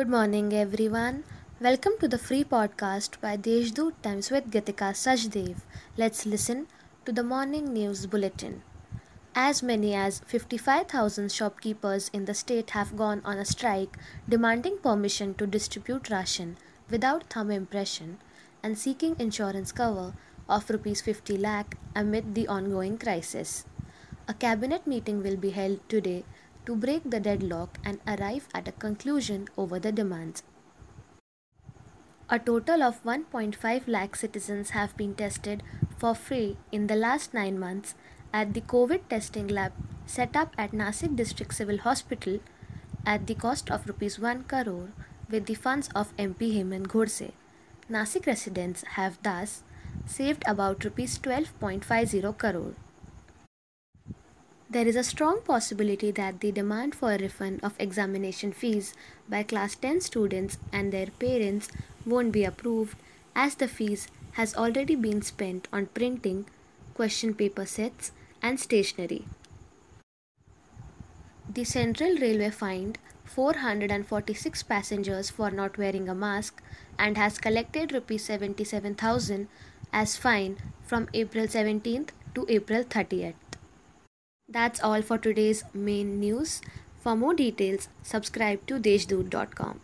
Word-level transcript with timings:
Good 0.00 0.08
morning, 0.08 0.54
everyone. 0.54 1.24
Welcome 1.60 1.92
to 2.00 2.08
the 2.08 2.16
free 2.16 2.42
podcast 2.42 3.20
by 3.20 3.36
Deshdoot 3.36 3.96
Times 4.02 4.30
with 4.30 4.50
Gitika 4.50 4.92
Sajdev. 5.00 5.56
Let's 5.98 6.24
listen 6.24 6.68
to 7.04 7.12
the 7.12 7.22
morning 7.22 7.66
news 7.74 8.06
bulletin. 8.06 8.62
As 9.34 9.62
many 9.62 9.92
as 9.94 10.20
55,000 10.20 11.30
shopkeepers 11.30 12.08
in 12.14 12.24
the 12.24 12.32
state 12.32 12.70
have 12.70 12.96
gone 12.96 13.20
on 13.26 13.36
a 13.36 13.44
strike 13.44 13.98
demanding 14.26 14.78
permission 14.78 15.34
to 15.34 15.46
distribute 15.46 16.08
ration 16.08 16.56
without 16.88 17.28
thumb 17.34 17.50
impression 17.50 18.16
and 18.62 18.78
seeking 18.78 19.16
insurance 19.18 19.70
cover 19.70 20.14
of 20.48 20.70
rupees 20.70 21.02
50 21.02 21.36
lakh 21.36 21.76
amid 21.94 22.34
the 22.34 22.48
ongoing 22.48 22.96
crisis. 22.96 23.66
A 24.26 24.32
cabinet 24.32 24.86
meeting 24.86 25.22
will 25.22 25.36
be 25.36 25.50
held 25.50 25.86
today 25.90 26.24
to 26.70 26.76
break 26.76 27.06
the 27.10 27.18
deadlock 27.18 27.78
and 27.84 27.98
arrive 28.06 28.46
at 28.54 28.68
a 28.68 28.78
conclusion 28.82 29.48
over 29.58 29.80
the 29.80 29.90
demands. 29.90 30.44
A 32.28 32.38
total 32.38 32.84
of 32.84 33.02
1.5 33.02 33.88
lakh 33.88 34.14
citizens 34.14 34.70
have 34.70 34.96
been 34.96 35.16
tested 35.16 35.64
for 35.98 36.14
free 36.14 36.56
in 36.70 36.86
the 36.86 36.94
last 36.94 37.34
9 37.34 37.58
months 37.58 37.96
at 38.32 38.54
the 38.54 38.60
COVID 38.60 39.08
testing 39.08 39.48
lab 39.48 39.72
set 40.06 40.36
up 40.36 40.54
at 40.56 40.76
Nasik 40.82 41.16
District 41.16 41.52
Civil 41.52 41.78
Hospital 41.78 42.38
at 43.04 43.26
the 43.26 43.34
cost 43.34 43.72
of 43.78 43.88
rupees 43.88 44.20
1 44.20 44.44
crore 44.44 44.90
with 45.28 45.46
the 45.46 45.58
funds 45.64 45.88
of 46.02 46.14
MP 46.28 46.52
Hemant 46.58 46.86
Godse. 46.94 47.32
Nasik 47.96 48.30
residents 48.30 48.84
have 49.00 49.18
thus 49.24 49.64
saved 50.06 50.46
about 50.54 50.84
rupees 50.84 51.18
12.50 51.18 52.38
crore. 52.38 52.74
There 54.72 54.86
is 54.86 54.94
a 54.94 55.02
strong 55.02 55.40
possibility 55.42 56.12
that 56.12 56.38
the 56.40 56.52
demand 56.52 56.94
for 56.94 57.12
a 57.12 57.18
refund 57.18 57.58
of 57.64 57.74
examination 57.80 58.52
fees 58.52 58.94
by 59.28 59.42
class 59.42 59.74
10 59.74 60.00
students 60.00 60.58
and 60.72 60.92
their 60.92 61.08
parents 61.08 61.68
won't 62.06 62.30
be 62.30 62.44
approved 62.44 62.96
as 63.34 63.56
the 63.56 63.66
fees 63.66 64.06
has 64.34 64.54
already 64.54 64.94
been 64.94 65.22
spent 65.22 65.66
on 65.72 65.86
printing, 65.86 66.46
question 66.94 67.34
paper 67.34 67.66
sets 67.66 68.12
and 68.40 68.60
stationery. 68.60 69.24
The 71.52 71.64
Central 71.64 72.16
Railway 72.18 72.50
fined 72.50 72.98
446 73.24 74.62
passengers 74.62 75.30
for 75.30 75.50
not 75.50 75.78
wearing 75.78 76.08
a 76.08 76.14
mask 76.14 76.62
and 76.96 77.16
has 77.16 77.38
collected 77.38 77.90
rupees 77.90 78.24
77,000 78.26 79.48
as 79.92 80.16
fine 80.16 80.58
from 80.86 81.08
April 81.12 81.46
17th 81.46 82.10
to 82.36 82.46
April 82.48 82.84
30th. 82.84 83.49
That's 84.50 84.80
all 84.82 85.00
for 85.00 85.16
today's 85.16 85.62
main 85.72 86.18
news. 86.18 86.60
For 87.02 87.14
more 87.16 87.34
details, 87.34 87.88
subscribe 88.02 88.66
to 88.66 88.80
deshdoot.com. 88.80 89.80